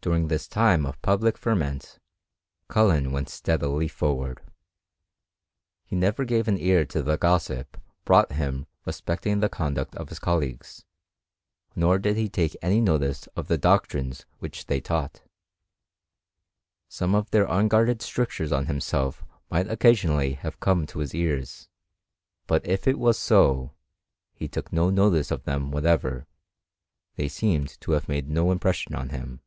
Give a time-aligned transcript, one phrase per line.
[0.00, 1.98] During this time of public ferment
[2.68, 4.42] Cullen went Steadily forward;
[5.86, 8.66] he never gave an ear to the gossip x2 308 HISTORY OP CHEMISTRY.' brought him
[8.84, 10.84] respecting the conduct of his colleagues,
[11.74, 15.22] nor did he take any notice of the doctrines which they taught.
[16.90, 21.70] Some of their unguarded strictures on him self might occasionally have come to his ears;
[22.46, 23.72] but if it was so,
[24.34, 26.26] he took no notice of them whatever;
[27.16, 29.40] they seemed to have made no impression on him.